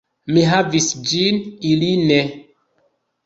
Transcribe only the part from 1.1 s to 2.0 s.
ĝin, ili